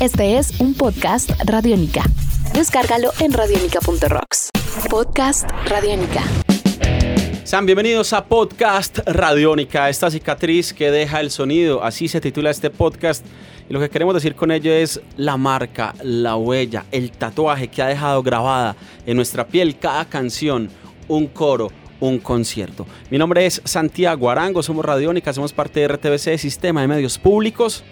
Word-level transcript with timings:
Este 0.00 0.38
es 0.38 0.60
un 0.60 0.74
podcast 0.74 1.30
Radiónica. 1.44 2.02
Descárgalo 2.52 3.12
en 3.20 3.32
radiónica.rocks. 3.32 4.50
Podcast 4.90 5.48
Radiónica. 5.68 6.22
Sean 7.44 7.64
bienvenidos 7.64 8.12
a 8.12 8.24
Podcast 8.24 8.98
Radiónica, 9.06 9.88
esta 9.88 10.10
cicatriz 10.10 10.74
que 10.74 10.90
deja 10.90 11.20
el 11.20 11.30
sonido, 11.30 11.84
así 11.84 12.08
se 12.08 12.20
titula 12.20 12.50
este 12.50 12.70
podcast. 12.70 13.24
Y 13.68 13.72
lo 13.72 13.78
que 13.78 13.88
queremos 13.88 14.14
decir 14.14 14.34
con 14.34 14.50
ello 14.50 14.72
es 14.72 15.00
la 15.16 15.36
marca, 15.36 15.94
la 16.02 16.36
huella, 16.36 16.84
el 16.90 17.12
tatuaje 17.12 17.68
que 17.68 17.80
ha 17.80 17.86
dejado 17.86 18.22
grabada 18.22 18.76
en 19.06 19.16
nuestra 19.16 19.46
piel 19.46 19.78
cada 19.78 20.06
canción, 20.06 20.70
un 21.06 21.28
coro, 21.28 21.70
un 22.00 22.18
concierto. 22.18 22.84
Mi 23.10 23.18
nombre 23.18 23.46
es 23.46 23.62
Santiago 23.64 24.28
Arango, 24.28 24.62
somos 24.62 24.84
Radiónica, 24.84 25.32
somos 25.32 25.52
parte 25.52 25.80
de 25.80 25.88
RTBC, 25.88 26.36
Sistema 26.36 26.80
de 26.80 26.88
Medios 26.88 27.16
Públicos. 27.16 27.84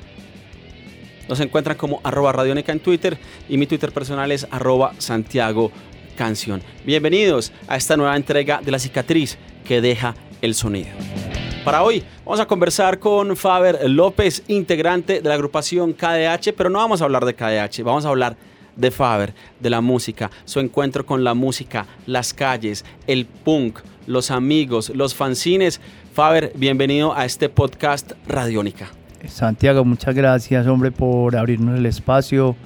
Nos 1.33 1.41
encuentran 1.41 1.79
como 1.79 2.03
arroba 2.05 2.31
Radiónica 2.31 2.73
en 2.73 2.81
Twitter 2.81 3.17
y 3.49 3.57
mi 3.57 3.67
Twitter 3.67 3.91
personal 3.91 4.31
es 4.33 4.47
arroba 4.51 4.93
Santiago 4.99 5.73
Canción. 6.15 6.61
Bienvenidos 6.85 7.55
a 7.69 7.79
esta 7.79 7.97
nueva 7.97 8.17
entrega 8.17 8.61
de 8.63 8.71
La 8.71 8.79
Cicatriz 8.79 9.39
que 9.65 9.81
deja 9.81 10.15
el 10.43 10.55
sonido. 10.55 10.91
Para 11.65 11.85
hoy 11.85 12.05
vamos 12.27 12.39
a 12.39 12.45
conversar 12.45 12.99
con 12.99 13.35
Faber 13.35 13.89
López, 13.89 14.43
integrante 14.47 15.23
de 15.23 15.29
la 15.31 15.35
agrupación 15.35 15.95
KDH, 15.95 16.53
pero 16.55 16.69
no 16.69 16.81
vamos 16.81 17.01
a 17.01 17.05
hablar 17.05 17.25
de 17.25 17.33
KDH, 17.33 17.83
vamos 17.83 18.05
a 18.05 18.11
hablar 18.11 18.37
de 18.77 18.91
Faber, 18.91 19.33
de 19.59 19.71
la 19.71 19.81
música, 19.81 20.31
su 20.45 20.61
encuentro 20.61 21.07
con 21.07 21.25
la 21.25 21.33
música, 21.33 21.87
las 22.05 22.35
calles, 22.35 22.85
el 23.07 23.25
punk, 23.25 23.79
los 24.07 24.31
amigos, 24.31 24.91
los 24.91 25.15
fanzines. 25.15 25.81
Faber, 26.13 26.53
bienvenido 26.57 27.17
a 27.17 27.25
este 27.25 27.49
podcast 27.49 28.13
Radiónica. 28.27 28.91
Santiago, 29.29 29.85
muchas 29.85 30.15
gracias, 30.15 30.67
hombre, 30.67 30.91
por 30.91 31.37
abrirnos 31.37 31.79
el 31.79 31.87
espacio 31.87 32.57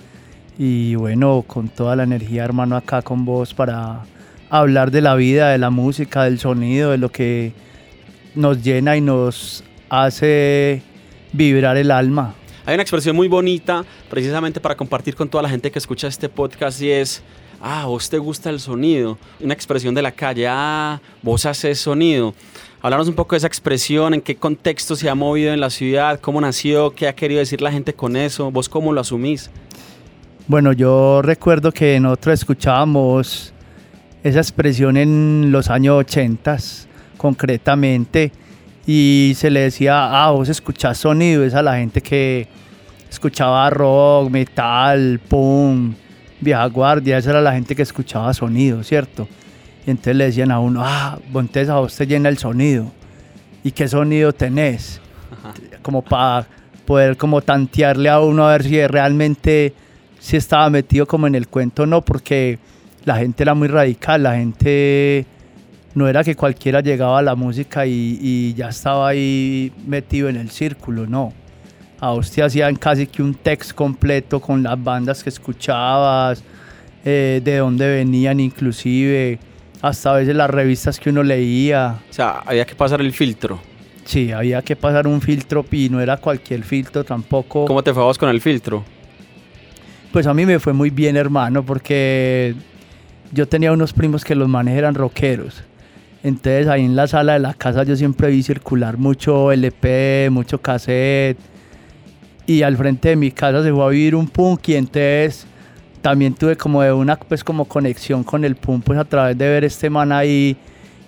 y 0.58 0.94
bueno, 0.94 1.44
con 1.46 1.68
toda 1.68 1.96
la 1.96 2.04
energía, 2.04 2.44
hermano, 2.44 2.76
acá 2.76 3.02
con 3.02 3.24
vos 3.24 3.52
para 3.52 4.02
hablar 4.48 4.90
de 4.90 5.02
la 5.02 5.14
vida, 5.14 5.50
de 5.50 5.58
la 5.58 5.70
música, 5.70 6.24
del 6.24 6.38
sonido, 6.38 6.92
de 6.92 6.98
lo 6.98 7.10
que 7.10 7.52
nos 8.34 8.62
llena 8.62 8.96
y 8.96 9.00
nos 9.00 9.64
hace 9.90 10.82
vibrar 11.32 11.76
el 11.76 11.90
alma. 11.90 12.34
Hay 12.64 12.74
una 12.74 12.82
expresión 12.82 13.14
muy 13.14 13.28
bonita 13.28 13.84
precisamente 14.10 14.60
para 14.60 14.74
compartir 14.74 15.14
con 15.14 15.28
toda 15.28 15.42
la 15.42 15.48
gente 15.48 15.70
que 15.70 15.78
escucha 15.78 16.08
este 16.08 16.28
podcast 16.28 16.80
y 16.80 16.90
es, 16.90 17.22
ah, 17.60 17.86
vos 17.86 18.08
te 18.08 18.18
gusta 18.18 18.50
el 18.50 18.60
sonido. 18.60 19.18
Una 19.40 19.54
expresión 19.54 19.94
de 19.94 20.02
la 20.02 20.12
calle, 20.12 20.46
ah, 20.48 21.00
vos 21.22 21.46
haces 21.46 21.78
sonido. 21.78 22.34
Hablarnos 22.82 23.08
un 23.08 23.14
poco 23.14 23.34
de 23.34 23.38
esa 23.38 23.46
expresión, 23.46 24.14
en 24.14 24.20
qué 24.20 24.36
contexto 24.36 24.96
se 24.96 25.08
ha 25.08 25.14
movido 25.14 25.52
en 25.52 25.60
la 25.60 25.70
ciudad, 25.70 26.20
cómo 26.20 26.40
nació, 26.40 26.90
qué 26.90 27.08
ha 27.08 27.14
querido 27.14 27.40
decir 27.40 27.60
la 27.60 27.72
gente 27.72 27.94
con 27.94 28.16
eso, 28.16 28.50
vos 28.50 28.68
cómo 28.68 28.92
lo 28.92 29.00
asumís. 29.00 29.50
Bueno, 30.46 30.72
yo 30.72 31.22
recuerdo 31.22 31.72
que 31.72 31.98
nosotros 31.98 32.34
escuchábamos 32.34 33.52
esa 34.22 34.38
expresión 34.38 34.96
en 34.96 35.50
los 35.50 35.70
años 35.70 35.96
80, 35.96 36.58
concretamente, 37.16 38.30
y 38.86 39.32
se 39.36 39.50
le 39.50 39.60
decía, 39.60 40.24
ah, 40.24 40.30
vos 40.30 40.48
escuchás 40.48 40.98
sonido, 40.98 41.44
es 41.44 41.54
a 41.54 41.62
la 41.62 41.76
gente 41.76 42.00
que 42.00 42.46
escuchaba 43.10 43.68
rock, 43.70 44.30
metal, 44.30 45.20
punk, 45.28 45.96
vieja 46.40 46.66
guardia, 46.66 47.18
esa 47.18 47.30
era 47.30 47.40
la 47.40 47.52
gente 47.52 47.74
que 47.74 47.82
escuchaba 47.82 48.32
sonido, 48.34 48.82
¿cierto? 48.82 49.28
Y 49.86 49.90
entonces 49.90 50.16
le 50.16 50.24
decían 50.24 50.50
a 50.50 50.58
uno, 50.58 50.82
ah, 50.84 51.18
entonces 51.26 51.68
a 51.68 51.76
vos 51.76 51.94
te 51.94 52.06
llena 52.06 52.28
el 52.28 52.38
sonido. 52.38 52.90
¿Y 53.62 53.70
qué 53.72 53.88
sonido 53.88 54.32
tenés? 54.32 55.00
Como 55.82 56.02
para 56.02 56.46
poder 56.84 57.16
como 57.16 57.42
tantearle 57.42 58.08
a 58.08 58.20
uno 58.20 58.46
a 58.46 58.52
ver 58.52 58.62
si 58.62 58.86
realmente 58.86 59.74
si 60.20 60.36
estaba 60.36 60.70
metido 60.70 61.04
como 61.06 61.26
en 61.26 61.34
el 61.34 61.48
cuento 61.48 61.82
o 61.82 61.86
no, 61.86 62.00
porque 62.00 62.58
la 63.04 63.16
gente 63.16 63.42
era 63.42 63.54
muy 63.54 63.68
radical, 63.68 64.22
la 64.22 64.36
gente 64.36 65.26
no 65.94 66.08
era 66.08 66.22
que 66.24 66.36
cualquiera 66.36 66.80
llegaba 66.80 67.18
a 67.18 67.22
la 67.22 67.34
música 67.34 67.86
y, 67.86 68.18
y 68.20 68.54
ya 68.54 68.68
estaba 68.68 69.08
ahí 69.08 69.72
metido 69.86 70.28
en 70.28 70.36
el 70.36 70.50
círculo, 70.50 71.06
no. 71.06 71.32
A 71.98 72.10
vos 72.10 72.30
te 72.30 72.42
hacían 72.42 72.76
casi 72.76 73.06
que 73.06 73.22
un 73.22 73.34
text 73.34 73.72
completo 73.72 74.40
con 74.40 74.62
las 74.62 74.82
bandas 74.82 75.22
que 75.22 75.30
escuchabas, 75.30 76.42
eh, 77.04 77.40
de 77.42 77.56
dónde 77.58 77.88
venían 77.88 78.40
inclusive, 78.40 79.38
hasta 79.80 80.10
a 80.10 80.16
veces 80.16 80.36
las 80.36 80.50
revistas 80.50 81.00
que 81.00 81.10
uno 81.10 81.22
leía. 81.22 82.00
O 82.10 82.12
sea, 82.12 82.42
había 82.44 82.66
que 82.66 82.74
pasar 82.74 83.00
el 83.00 83.12
filtro. 83.12 83.60
Sí, 84.04 84.30
había 84.30 84.62
que 84.62 84.76
pasar 84.76 85.06
un 85.06 85.20
filtro 85.20 85.64
y 85.70 85.88
no 85.88 86.00
era 86.00 86.16
cualquier 86.18 86.62
filtro 86.62 87.02
tampoco. 87.02 87.64
¿Cómo 87.64 87.82
te 87.82 87.92
fue 87.92 88.02
a 88.02 88.06
vos 88.06 88.18
con 88.18 88.28
el 88.28 88.40
filtro? 88.40 88.84
Pues 90.12 90.26
a 90.26 90.34
mí 90.34 90.46
me 90.46 90.58
fue 90.60 90.72
muy 90.72 90.90
bien, 90.90 91.16
hermano, 91.16 91.64
porque 91.64 92.54
yo 93.32 93.48
tenía 93.48 93.72
unos 93.72 93.92
primos 93.92 94.24
que 94.24 94.34
los 94.34 94.48
manes 94.48 94.78
eran 94.78 94.94
rockeros. 94.94 95.62
Entonces 96.22 96.68
ahí 96.68 96.84
en 96.84 96.96
la 96.96 97.06
sala 97.06 97.34
de 97.34 97.38
la 97.40 97.54
casa 97.54 97.82
yo 97.84 97.96
siempre 97.96 98.30
vi 98.30 98.42
circular 98.42 98.96
mucho 98.96 99.52
LP, 99.52 100.28
mucho 100.30 100.60
cassette. 100.60 101.38
Y 102.46 102.62
al 102.62 102.76
frente 102.76 103.10
de 103.10 103.16
mi 103.16 103.30
casa 103.30 103.62
se 103.62 103.72
fue 103.72 103.84
a 103.84 103.88
vivir 103.88 104.14
un 104.14 104.28
punk 104.28 104.68
y 104.68 104.74
entonces 104.76 105.46
también 106.00 106.34
tuve 106.34 106.56
como 106.56 106.82
de 106.82 106.92
una 106.92 107.16
pues 107.16 107.42
como 107.42 107.64
conexión 107.64 108.22
con 108.22 108.44
el 108.44 108.54
punk 108.54 108.84
pues 108.84 108.98
a 108.98 109.04
través 109.04 109.36
de 109.36 109.48
ver 109.48 109.64
este 109.64 109.90
man 109.90 110.12
ahí 110.12 110.56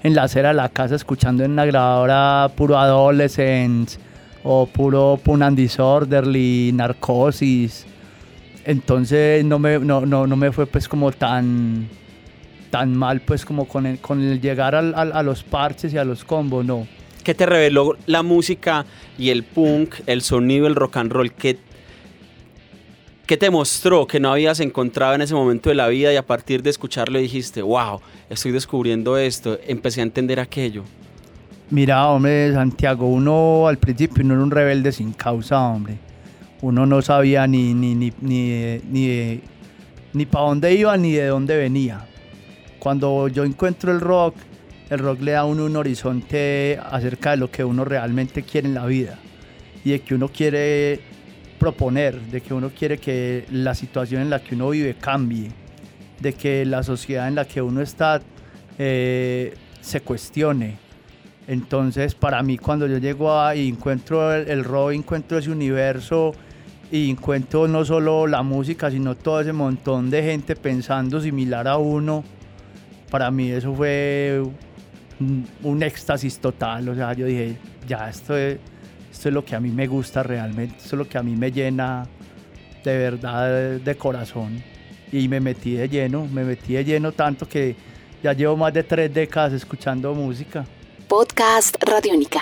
en 0.03 0.15
la 0.15 0.25
acera 0.25 0.49
de 0.49 0.55
la 0.55 0.69
casa 0.69 0.97
escuchando 0.97 1.45
en 1.45 1.55
la 1.55 1.67
grabadora 1.67 2.51
puro 2.57 2.77
Adolescence 2.77 3.99
o 4.43 4.67
puro 4.67 5.19
Pun 5.23 5.43
and 5.43 5.57
Disorderly, 5.57 6.73
Narcosis. 6.73 7.87
Entonces 8.65 9.45
no 9.45 9.59
me, 9.59 9.79
no, 9.79 10.05
no, 10.07 10.27
no 10.27 10.37
me 10.37 10.53
fue 10.53 10.67
pues 10.67 10.89
como 10.89 11.13
tan, 11.13 11.89
tan 12.71 12.97
mal 12.97 13.21
pues 13.21 13.45
como 13.45 13.67
con 13.67 13.87
el, 13.87 13.99
con 13.99 14.21
el 14.21 14.41
llegar 14.41 14.75
al, 14.75 14.95
a 14.95 15.23
los 15.23 15.43
parches 15.43 15.93
y 15.93 15.99
a 15.99 16.05
los 16.05 16.25
combos, 16.25 16.65
no. 16.65 16.87
¿Qué 17.23 17.35
te 17.35 17.47
reveló 17.47 17.97
la 18.07 18.23
música 18.23 18.87
y 19.19 19.31
el 19.31 19.45
punk, 19.45 19.97
el 20.07 20.23
sonido, 20.23 20.67
el 20.67 20.75
rock 20.75 20.97
and 20.97 21.13
roll? 21.13 21.33
¿Qué, 21.33 21.59
¿Qué 23.27 23.37
te 23.37 23.51
mostró 23.51 24.07
que 24.07 24.21
no 24.21 24.33
habías 24.33 24.61
encontrado 24.61 25.15
en 25.15 25.21
ese 25.21 25.35
momento 25.35 25.69
de 25.69 25.75
la 25.75 25.89
vida 25.89 26.13
y 26.13 26.17
a 26.17 26.25
partir 26.25 26.63
de 26.63 26.71
escucharlo 26.71 27.19
dijiste, 27.19 27.61
wow, 27.61 28.01
estoy 28.31 28.53
descubriendo 28.53 29.19
esto, 29.19 29.59
empecé 29.67 30.01
a 30.01 30.05
entender 30.05 30.41
aquello? 30.41 30.85
Mira, 31.71 32.09
hombre, 32.09 32.51
Santiago, 32.55 33.07
uno 33.07 33.69
al 33.69 33.77
principio 33.77 34.25
no 34.25 34.33
era 34.33 34.43
un 34.43 34.51
rebelde 34.51 34.91
sin 34.91 35.13
causa, 35.13 35.61
hombre. 35.61 35.99
Uno 36.63 36.87
no 36.87 37.03
sabía 37.03 37.47
ni, 37.47 37.75
ni, 37.75 37.95
ni, 37.95 38.11
ni, 38.23 38.81
ni, 38.91 39.41
ni 40.15 40.25
para 40.25 40.47
dónde 40.47 40.75
iba 40.75 40.97
ni 40.97 41.13
de 41.13 41.27
dónde 41.27 41.59
venía. 41.59 42.07
Cuando 42.79 43.29
yo 43.29 43.45
encuentro 43.45 43.93
el 43.93 44.01
rock, 44.01 44.35
el 44.91 44.99
rock 45.01 45.21
le 45.21 45.33
da 45.33 45.41
a 45.41 45.45
uno 45.45 45.65
un 45.65 45.77
horizonte 45.77 46.79
acerca 46.83 47.33
de 47.33 47.37
lo 47.37 47.51
que 47.51 47.65
uno 47.65 47.85
realmente 47.85 48.43
quiere 48.43 48.69
en 48.69 48.75
la 48.75 48.87
vida 48.87 49.19
y 49.85 49.91
de 49.91 50.01
que 50.01 50.15
uno 50.15 50.29
quiere 50.29 51.01
proponer, 51.59 52.21
de 52.21 52.41
que 52.41 52.55
uno 52.55 52.71
quiere 52.71 52.99
que 52.99 53.45
la 53.51 53.75
situación 53.75 54.23
en 54.23 54.31
la 54.31 54.41
que 54.41 54.55
uno 54.55 54.71
vive 54.71 54.95
cambie, 54.95 55.51
de 56.21 56.33
que 56.33 56.65
la 56.65 56.83
sociedad 56.83 57.29
en 57.29 57.35
la 57.35 57.45
que 57.45 57.61
uno 57.61 57.83
está 57.83 58.21
eh, 58.79 59.55
se 59.81 60.01
cuestione. 60.01 60.77
Entonces, 61.47 62.15
para 62.15 62.43
mí, 62.43 62.59
cuando 62.59 62.87
yo 62.87 62.99
llego 62.99 63.39
a 63.39 63.57
y 63.57 63.69
encuentro 63.69 64.35
el, 64.35 64.49
el 64.49 64.65
rock, 64.65 64.93
encuentro 64.93 65.39
ese 65.39 65.51
universo 65.51 66.33
y 66.91 67.11
encuentro 67.11 67.67
no 67.69 67.85
solo 67.85 68.27
la 68.27 68.43
música, 68.43 68.91
sino 68.91 69.15
todo 69.15 69.41
ese 69.41 69.53
montón 69.53 70.11
de 70.11 70.23
gente 70.23 70.57
pensando 70.57 71.21
similar 71.21 71.67
a 71.67 71.79
uno, 71.79 72.23
para 73.11 73.31
mí 73.31 73.51
eso 73.51 73.75
fue 73.75 74.43
un, 75.21 75.83
éxtasis 75.83 76.39
total. 76.39 76.89
O 76.89 76.95
sea, 76.95 77.13
yo 77.13 77.27
dije, 77.27 77.57
ya, 77.87 78.09
esto 78.09 78.37
es, 78.37 78.59
esto 79.11 79.29
es 79.29 79.35
lo 79.35 79.45
que 79.45 79.55
a 79.55 79.61
mí 79.61 79.71
me 79.71 79.87
gusta 79.87 80.23
realmente, 80.23 80.77
esto 80.77 80.97
es 80.97 80.99
lo 80.99 81.09
que 81.09 81.19
a 81.19 81.23
mí 81.23 81.37
me 81.37 81.51
llena 81.51 82.07
de 82.85 82.99
verdad 82.99 83.49
de, 83.49 83.79
de 83.81 83.97
corazón. 83.97 84.63
Y 85.11 85.27
me 85.29 85.41
metí 85.41 85.73
de 85.73 85.89
lleno, 85.89 86.27
me 86.27 86.45
metí 86.45 86.75
de 86.75 86.85
lleno 86.85 87.13
tanto 87.13 87.49
que 87.49 87.75
ya 88.23 88.33
llevo 88.33 88.57
más 88.57 88.73
de 88.75 88.83
tres 88.83 89.13
décadas 89.13 89.53
escuchando 89.53 90.15
música. 90.15 90.67
Podcast 91.09 91.77
Radiónica. 91.83 92.41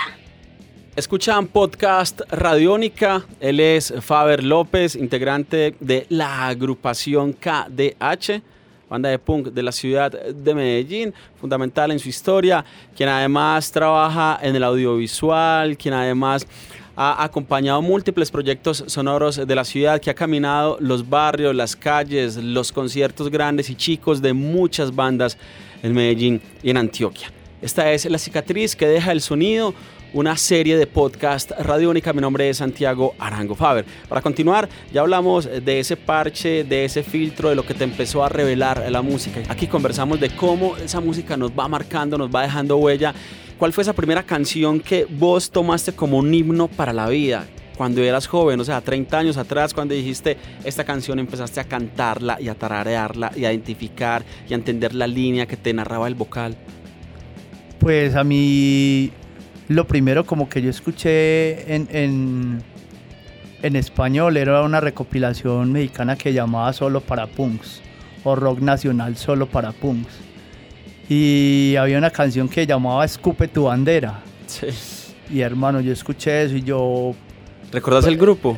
Escuchan 0.96 1.46
podcast 1.46 2.22
Radiónica. 2.30 3.26
Él 3.38 3.60
es 3.60 3.92
Faber 4.00 4.42
López, 4.42 4.96
integrante 4.96 5.76
de 5.78 6.06
la 6.08 6.48
agrupación 6.48 7.34
KDH, 7.34 8.42
banda 8.88 9.08
de 9.08 9.18
punk 9.18 9.48
de 9.48 9.62
la 9.62 9.72
ciudad 9.72 10.12
de 10.12 10.54
Medellín, 10.54 11.12
fundamental 11.40 11.90
en 11.90 11.98
su 11.98 12.08
historia, 12.08 12.64
quien 12.96 13.08
además 13.08 13.70
trabaja 13.70 14.38
en 14.40 14.54
el 14.54 14.64
audiovisual, 14.64 15.76
quien 15.76 15.94
además 15.94 16.46
ha 16.96 17.22
acompañado 17.22 17.82
múltiples 17.82 18.30
proyectos 18.30 18.84
sonoros 18.86 19.46
de 19.46 19.54
la 19.54 19.64
ciudad, 19.64 20.00
que 20.00 20.08
ha 20.08 20.14
caminado 20.14 20.78
los 20.80 21.08
barrios, 21.08 21.54
las 21.54 21.76
calles, 21.76 22.36
los 22.36 22.72
conciertos 22.72 23.30
grandes 23.30 23.68
y 23.68 23.74
chicos 23.74 24.22
de 24.22 24.32
muchas 24.32 24.94
bandas 24.94 25.36
en 25.82 25.92
Medellín 25.92 26.40
y 26.62 26.70
en 26.70 26.78
Antioquia. 26.78 27.30
Esta 27.60 27.92
es 27.92 28.04
La 28.06 28.18
cicatriz 28.18 28.76
que 28.76 28.86
deja 28.86 29.12
el 29.12 29.20
sonido, 29.20 29.74
una 30.16 30.34
serie 30.38 30.78
de 30.78 30.86
podcast 30.86 31.50
radiónica. 31.50 32.14
Mi 32.14 32.22
nombre 32.22 32.48
es 32.48 32.56
Santiago 32.56 33.14
Arango 33.18 33.54
Faber. 33.54 33.84
Para 34.08 34.22
continuar, 34.22 34.66
ya 34.90 35.02
hablamos 35.02 35.44
de 35.44 35.78
ese 35.78 35.94
parche, 35.94 36.64
de 36.64 36.86
ese 36.86 37.02
filtro, 37.02 37.50
de 37.50 37.54
lo 37.54 37.66
que 37.66 37.74
te 37.74 37.84
empezó 37.84 38.24
a 38.24 38.30
revelar 38.30 38.90
la 38.90 39.02
música. 39.02 39.42
Aquí 39.50 39.66
conversamos 39.66 40.18
de 40.18 40.30
cómo 40.30 40.74
esa 40.78 41.02
música 41.02 41.36
nos 41.36 41.50
va 41.50 41.68
marcando, 41.68 42.16
nos 42.16 42.34
va 42.34 42.44
dejando 42.44 42.78
huella. 42.78 43.14
¿Cuál 43.58 43.74
fue 43.74 43.82
esa 43.82 43.92
primera 43.92 44.22
canción 44.22 44.80
que 44.80 45.04
vos 45.04 45.50
tomaste 45.50 45.92
como 45.92 46.16
un 46.16 46.32
himno 46.32 46.66
para 46.68 46.94
la 46.94 47.10
vida? 47.10 47.46
Cuando 47.76 48.02
eras 48.02 48.26
joven, 48.26 48.58
o 48.58 48.64
sea, 48.64 48.80
30 48.80 49.18
años 49.18 49.36
atrás, 49.36 49.74
cuando 49.74 49.94
dijiste 49.94 50.38
esta 50.64 50.84
canción, 50.84 51.18
empezaste 51.18 51.60
a 51.60 51.64
cantarla 51.64 52.40
y 52.40 52.48
a 52.48 52.54
tararearla 52.54 53.32
y 53.36 53.44
a 53.44 53.52
identificar 53.52 54.24
y 54.48 54.54
a 54.54 54.56
entender 54.56 54.94
la 54.94 55.06
línea 55.06 55.44
que 55.44 55.58
te 55.58 55.74
narraba 55.74 56.08
el 56.08 56.14
vocal. 56.14 56.56
Pues 57.78 58.16
a 58.16 58.24
mí 58.24 59.12
lo 59.68 59.86
primero 59.86 60.24
como 60.24 60.48
que 60.48 60.62
yo 60.62 60.70
escuché 60.70 61.74
en, 61.74 61.88
en, 63.62 63.76
español 63.76 64.36
era 64.36 64.62
una 64.62 64.80
recopilación 64.80 65.72
mexicana 65.72 66.16
que 66.16 66.32
llamaba 66.32 66.72
Solo 66.72 67.00
para 67.00 67.26
Punks 67.26 67.82
o 68.22 68.36
Rock 68.36 68.60
Nacional 68.60 69.16
Solo 69.16 69.46
para 69.46 69.72
Punks. 69.72 70.14
Y 71.08 71.74
había 71.76 71.98
una 71.98 72.10
canción 72.10 72.48
que 72.48 72.64
llamaba 72.66 73.04
Escupe 73.04 73.48
tu 73.48 73.64
bandera. 73.64 74.20
Sí. 74.46 74.66
Y 75.30 75.40
hermano, 75.40 75.80
yo 75.80 75.92
escuché 75.92 76.44
eso 76.44 76.56
y 76.56 76.62
yo... 76.62 77.14
¿Recuerdas 77.72 78.06
el 78.06 78.16
grupo? 78.16 78.56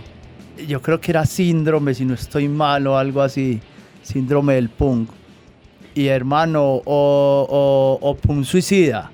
Yo 0.67 0.83
creo 0.83 1.01
que 1.01 1.13
era 1.13 1.25
Síndrome, 1.25 1.95
si 1.95 2.05
no 2.05 2.13
estoy 2.13 2.49
mal 2.49 2.87
o 2.87 2.99
algo 2.99 3.23
así. 3.23 3.61
Síndrome 4.03 4.55
del 4.55 4.69
punk. 4.69 5.09
Y 5.95 6.07
hermano, 6.09 6.63
o, 6.65 6.79
o, 6.85 7.99
o 8.03 8.15
Punk 8.17 8.45
Suicida 8.45 9.11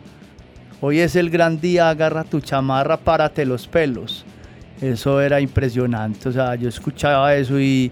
Hoy 0.86 1.00
es 1.00 1.16
el 1.16 1.30
gran 1.30 1.62
día, 1.62 1.88
agarra 1.88 2.24
tu 2.24 2.42
chamarra, 2.42 2.98
párate 2.98 3.46
los 3.46 3.66
pelos. 3.66 4.22
Eso 4.82 5.18
era 5.18 5.40
impresionante, 5.40 6.28
o 6.28 6.32
sea, 6.32 6.56
yo 6.56 6.68
escuchaba 6.68 7.34
eso 7.34 7.58
y, 7.58 7.90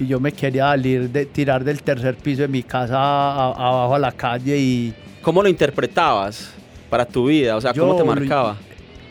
yo 0.00 0.18
me 0.18 0.32
quería 0.32 0.64
salir 0.64 1.10
de, 1.10 1.26
tirar 1.26 1.62
del 1.62 1.80
tercer 1.80 2.16
piso 2.16 2.42
de 2.42 2.48
mi 2.48 2.64
casa 2.64 2.96
abajo 2.96 3.94
a 3.94 3.98
la 4.00 4.10
calle 4.10 4.58
y... 4.58 4.92
¿Cómo 5.22 5.44
lo 5.44 5.48
interpretabas 5.48 6.52
para 6.90 7.06
tu 7.06 7.26
vida? 7.26 7.54
O 7.54 7.60
sea, 7.60 7.72
¿cómo 7.72 7.94
te 7.94 8.02
marcaba? 8.02 8.56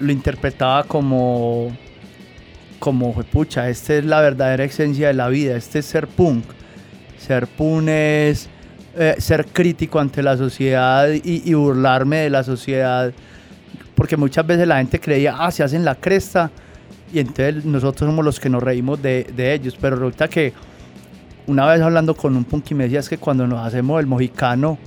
Lo, 0.01 0.11
interpretaba 0.11 0.83
como, 0.83 1.71
como, 2.77 3.13
pucha, 3.13 3.69
esta 3.69 3.93
es 3.93 4.03
la 4.03 4.19
verdadera 4.19 4.65
esencia 4.65 5.07
de 5.07 5.13
la 5.13 5.29
vida, 5.29 5.55
este 5.55 5.79
es 5.79 5.85
ser 5.85 6.09
punk. 6.09 6.43
Ser 7.17 7.47
punk 7.47 7.87
es 7.87 8.49
eh, 8.95 9.15
ser 9.17 9.47
crítico 9.47 9.99
ante 9.99 10.21
la 10.21 10.37
sociedad 10.37 11.07
y, 11.11 11.53
burlarme 11.55 12.17
de 12.17 12.29
la 12.29 12.43
sociedad, 12.43 13.11
porque 13.95 14.15
muchas 14.17 14.45
veces 14.45 14.67
la 14.67 14.77
gente 14.77 14.99
creía, 14.99 15.35
ah, 15.39 15.49
se 15.49 15.63
hacen 15.63 15.83
la 15.83 15.95
cresta, 15.95 16.51
y 17.11 17.19
entonces 17.19 17.65
nosotros 17.65 18.07
somos 18.07 18.23
los 18.23 18.39
que 18.39 18.49
nos 18.49 18.61
reímos 18.61 19.01
de, 19.01 19.25
ellos, 19.35 19.75
pero 19.81 19.95
resulta 19.95 20.27
que 20.27 20.53
una 21.47 21.65
vez 21.65 21.81
hablando 21.81 22.15
con 22.15 22.35
un 22.35 22.43
punky 22.43 22.75
me 22.75 22.83
decía 22.83 22.99
es 22.99 23.09
que 23.09 23.17
cuando 23.17 23.47
nos 23.47 23.65
hacemos 23.65 23.99
el 23.99 24.05
mojicano, 24.05 24.77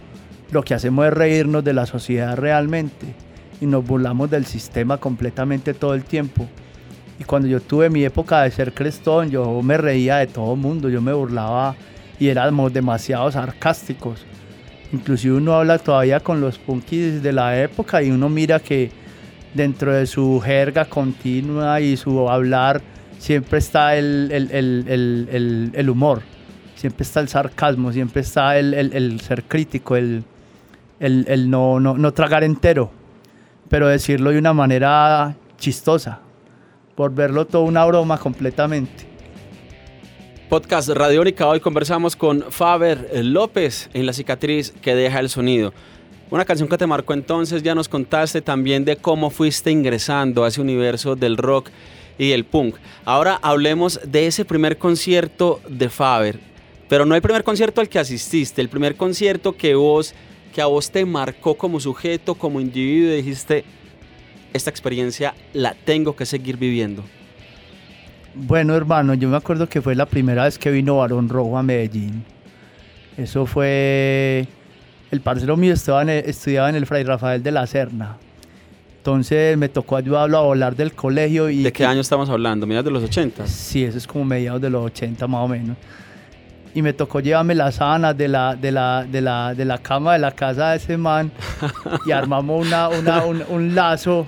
lo 0.53 0.62
que 0.62 0.75
hacemos 0.75 1.05
es 1.06 1.12
reírnos 1.12 1.64
de 1.64 1.73
la 1.73 1.85
sociedad 1.85 2.37
realmente 2.37 3.12
y 3.61 3.67
nos 3.67 3.85
burlamos 3.85 4.31
del 4.31 4.47
sistema 4.47 4.99
completamente 4.99 5.75
todo 5.75 5.94
el 5.94 6.05
tiempo. 6.05 6.47
Y 7.19 7.25
cuando 7.25 7.49
yo 7.49 7.61
tuve 7.61 7.91
mi 7.91 8.05
época 8.05 8.43
de 8.43 8.53
ser 8.53 8.73
crestón, 8.73 9.31
yo 9.31 9.62
me 9.62 9.76
reía 9.76 10.19
de 10.19 10.29
todo 10.29 10.55
mundo, 10.55 10.88
yo 10.88 11.03
me 11.03 11.12
burlaba 11.12 11.75
y 12.18 12.28
éramos 12.28 12.72
demasiado 12.72 13.30
sarcásticos. 13.30 14.24
Inclusive 14.92 15.36
uno 15.36 15.54
habla 15.54 15.78
todavía 15.78 16.20
con 16.20 16.40
los 16.40 16.58
punkis 16.58 17.22
de 17.22 17.32
la 17.32 17.60
época 17.60 18.02
y 18.02 18.10
uno 18.10 18.28
mira 18.28 18.60
que 18.60 18.90
dentro 19.54 19.92
de 19.92 20.06
su 20.06 20.40
jerga 20.44 20.84
continua 20.84 21.80
y 21.80 21.96
su 21.96 22.28
hablar 22.28 22.80
siempre 23.18 23.58
está 23.58 23.96
el, 23.96 24.30
el, 24.30 25.90
humor, 25.90 26.22
siempre 26.74 27.02
está 27.02 27.20
el 27.20 27.28
sarcasmo, 27.28 27.92
siempre 27.92 28.22
está 28.22 28.58
el, 28.58 29.20
ser 29.20 29.44
crítico, 29.44 29.96
el, 29.96 30.24
no, 31.50 31.80
no, 31.80 31.96
no 31.96 32.12
tragar 32.12 32.44
entero, 32.44 32.90
pero 33.69 33.88
decirlo 33.88 34.30
de 34.30 34.38
una 34.38 34.52
manera 34.52 35.34
chistosa, 35.58 36.20
por 36.94 37.14
verlo 37.14 37.46
todo 37.46 37.62
una 37.62 37.84
broma 37.84 38.19
completamente. 38.19 39.15
Podcast 40.48 40.88
Radiónica. 40.90 41.48
Hoy 41.48 41.58
conversamos 41.58 42.14
con 42.14 42.44
Faber 42.50 43.10
López 43.25 43.90
en 43.94 44.06
La 44.06 44.12
cicatriz 44.12 44.72
que 44.81 44.94
deja 44.94 45.19
el 45.19 45.28
sonido. 45.28 45.75
Una 46.31 46.44
canción 46.44 46.69
que 46.69 46.78
te 46.78 46.87
marcó 46.87 47.14
entonces, 47.14 47.64
ya 47.64 47.75
nos 47.75 47.88
contaste 47.88 48.43
también 48.43 48.84
de 48.84 48.96
cómo 48.96 49.31
fuiste 49.31 49.72
ingresando 49.72 50.44
a 50.44 50.48
ese 50.48 50.60
universo 50.60 51.16
del 51.16 51.37
rock 51.37 51.70
y 52.16 52.31
el 52.31 52.44
punk. 52.44 52.76
Ahora 53.04 53.40
hablemos 53.43 53.98
de 54.04 54.28
ese 54.28 54.44
primer 54.44 54.78
concierto 54.78 55.60
de 55.69 55.88
Faber, 55.88 56.38
pero 56.88 57.04
no 57.06 57.16
el 57.16 57.22
primer 57.22 57.43
concierto 57.43 57.81
al 57.81 57.88
que 57.88 57.98
asististe, 57.98 58.60
el 58.62 58.69
primer 58.69 58.94
concierto 58.94 59.56
que 59.56 59.75
vos 59.75 60.14
que 60.54 60.62
a 60.62 60.66
vos 60.66 60.90
te 60.90 61.04
marcó 61.04 61.54
como 61.54 61.81
sujeto, 61.81 62.37
como 62.37 62.60
individuo 62.60 63.12
y 63.12 63.16
dijiste, 63.16 63.64
esta 64.52 64.70
experiencia 64.70 65.34
la 65.52 65.75
tengo 65.75 66.14
que 66.14 66.25
seguir 66.25 66.56
viviendo. 66.56 67.02
Bueno, 68.38 68.74
hermano, 68.74 69.14
yo 69.14 69.30
me 69.30 69.36
acuerdo 69.38 69.66
que 69.66 69.80
fue 69.80 69.94
la 69.94 70.04
primera 70.04 70.44
vez 70.44 70.58
que 70.58 70.70
vino 70.70 70.98
Barón 70.98 71.26
Rojo 71.30 71.56
a 71.56 71.62
Medellín. 71.62 72.22
Eso 73.16 73.46
fue. 73.46 74.46
El 75.10 75.22
parcero 75.22 75.56
mío 75.56 75.72
estaba 75.72 76.02
estudiaba 76.12 76.68
en 76.68 76.76
el 76.76 76.84
Fray 76.84 77.02
Rafael 77.02 77.42
de 77.42 77.50
la 77.50 77.66
Serna. 77.66 78.18
Entonces 78.98 79.56
me 79.56 79.70
tocó 79.70 79.96
ayudarlo 79.96 80.36
a 80.36 80.42
volar 80.42 80.76
del 80.76 80.92
colegio. 80.92 81.48
Y 81.48 81.62
¿De 81.62 81.72
qué 81.72 81.86
año 81.86 82.02
estamos 82.02 82.28
hablando? 82.28 82.66
¿Mediados 82.66 82.84
de 82.84 82.90
los 82.90 83.04
80? 83.04 83.46
Sí, 83.46 83.84
eso 83.84 83.96
es 83.96 84.06
como 84.06 84.26
mediados 84.26 84.60
de 84.60 84.68
los 84.68 84.84
80 84.84 85.26
más 85.26 85.40
o 85.40 85.48
menos. 85.48 85.78
Y 86.74 86.82
me 86.82 86.92
tocó 86.92 87.20
llevarme 87.20 87.54
las 87.54 87.76
sábanas 87.76 88.18
de 88.18 88.28
la, 88.28 88.54
de 88.54 88.70
la, 88.70 89.06
de 89.10 89.22
la, 89.22 89.54
de 89.54 89.64
la 89.64 89.78
cama 89.78 90.12
de 90.12 90.18
la 90.18 90.32
casa 90.32 90.72
de 90.72 90.76
ese 90.76 90.98
man 90.98 91.32
y 92.04 92.10
armamos 92.10 92.66
una, 92.66 92.88
un, 92.88 93.42
un 93.48 93.74
lazo 93.74 94.26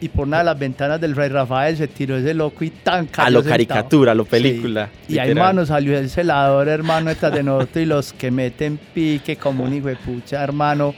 y 0.00 0.08
por 0.08 0.26
una 0.26 0.38
de 0.38 0.44
las 0.44 0.58
ventanas 0.58 1.00
del 1.00 1.16
Rey 1.16 1.28
Rafael 1.28 1.76
se 1.76 1.88
tiró 1.88 2.16
ese 2.16 2.34
loco 2.34 2.64
y 2.64 2.70
tan 2.70 3.08
A 3.16 3.30
lo 3.30 3.42
caricatura, 3.42 4.12
a 4.12 4.14
lo 4.14 4.26
película. 4.26 4.90
Y 5.08 5.18
ahí, 5.18 5.30
hermano, 5.30 5.64
salió 5.64 5.96
el 5.96 6.10
celador, 6.10 6.68
hermano, 6.68 7.08
detrás 7.08 7.32
de 7.32 7.42
nosotros 7.42 7.82
y 7.82 7.86
los 7.86 8.12
que 8.12 8.30
meten 8.30 8.78
pique 8.92 9.36
como 9.36 9.64
un 9.64 9.72
hijo 9.72 9.88
de 9.88 9.96
pucha, 9.96 10.42
hermano. 10.42 10.94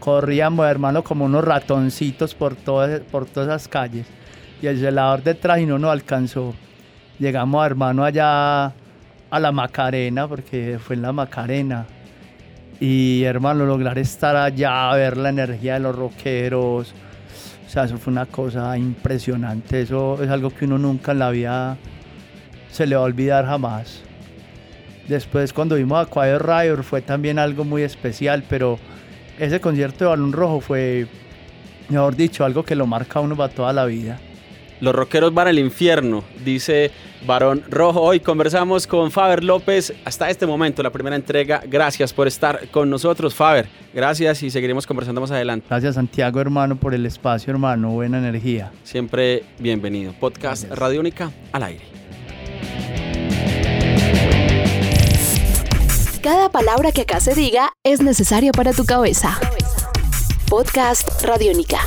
Corríamos, 0.00 0.66
hermano, 0.66 1.04
como 1.04 1.26
unos 1.26 1.44
ratoncitos 1.44 2.34
por 2.34 2.54
todas, 2.54 3.00
por 3.00 3.26
todas 3.26 3.48
esas 3.48 3.68
calles. 3.68 4.06
Y 4.62 4.66
el 4.66 4.78
celador 4.78 5.22
detrás 5.22 5.60
y 5.60 5.66
no 5.66 5.78
nos 5.78 5.90
alcanzó. 5.90 6.54
Llegamos, 7.18 7.66
hermano, 7.66 8.04
allá 8.04 8.66
a 8.66 9.40
la 9.40 9.52
Macarena, 9.52 10.26
porque 10.26 10.78
fue 10.82 10.96
en 10.96 11.02
la 11.02 11.12
Macarena. 11.12 11.84
Y, 12.80 13.24
hermano, 13.24 13.66
lograr 13.66 13.98
estar 13.98 14.36
allá, 14.36 14.90
ver 14.94 15.16
la 15.16 15.28
energía 15.28 15.74
de 15.74 15.80
los 15.80 15.96
rockeros 15.96 16.94
o 17.68 17.70
sea, 17.70 17.84
eso 17.84 17.98
fue 17.98 18.10
una 18.10 18.24
cosa 18.24 18.78
impresionante. 18.78 19.82
Eso 19.82 20.22
es 20.22 20.30
algo 20.30 20.48
que 20.48 20.64
uno 20.64 20.78
nunca 20.78 21.12
en 21.12 21.18
la 21.18 21.28
vida 21.28 21.76
se 22.70 22.86
le 22.86 22.96
va 22.96 23.02
a 23.02 23.04
olvidar 23.04 23.44
jamás. 23.44 24.00
Después 25.06 25.52
cuando 25.52 25.76
vimos 25.76 25.98
a 25.98 26.10
Quiet 26.10 26.40
Riot 26.40 26.82
fue 26.82 27.02
también 27.02 27.38
algo 27.38 27.66
muy 27.66 27.82
especial, 27.82 28.42
pero 28.48 28.78
ese 29.38 29.60
concierto 29.60 30.04
de 30.04 30.08
Balón 30.08 30.32
Rojo 30.32 30.60
fue, 30.62 31.08
mejor 31.90 32.16
dicho, 32.16 32.42
algo 32.42 32.64
que 32.64 32.74
lo 32.74 32.86
marca 32.86 33.18
a 33.18 33.22
uno 33.22 33.36
para 33.36 33.52
toda 33.52 33.74
la 33.74 33.84
vida. 33.84 34.18
Los 34.80 34.94
rockeros 34.94 35.34
van 35.34 35.48
al 35.48 35.58
infierno, 35.58 36.24
dice 36.44 36.90
Barón 37.26 37.64
Rojo. 37.68 38.00
Hoy 38.00 38.20
conversamos 38.20 38.86
con 38.86 39.10
Faber 39.10 39.42
López. 39.42 39.92
Hasta 40.04 40.30
este 40.30 40.46
momento, 40.46 40.82
la 40.82 40.90
primera 40.90 41.16
entrega. 41.16 41.62
Gracias 41.66 42.12
por 42.12 42.28
estar 42.28 42.68
con 42.70 42.88
nosotros, 42.88 43.34
Faber. 43.34 43.68
Gracias 43.92 44.42
y 44.42 44.50
seguiremos 44.50 44.86
conversando 44.86 45.20
más 45.20 45.30
adelante. 45.30 45.66
Gracias, 45.68 45.96
Santiago, 45.96 46.40
hermano, 46.40 46.76
por 46.76 46.94
el 46.94 47.06
espacio, 47.06 47.50
hermano. 47.50 47.90
Buena 47.90 48.18
energía. 48.18 48.70
Siempre 48.84 49.44
bienvenido. 49.58 50.12
Podcast 50.12 50.70
Radiónica 50.70 51.32
al 51.52 51.62
aire. 51.64 51.84
Cada 56.22 56.50
palabra 56.50 56.92
que 56.92 57.02
acá 57.02 57.20
se 57.20 57.34
diga 57.34 57.72
es 57.84 58.02
necesaria 58.02 58.52
para 58.52 58.72
tu 58.72 58.84
cabeza. 58.84 59.38
Podcast 60.48 61.22
Radiónica. 61.22 61.78